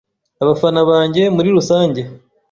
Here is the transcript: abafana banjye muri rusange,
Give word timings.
abafana 0.43 0.81
banjye 0.89 1.23
muri 1.35 1.49
rusange, 1.57 2.01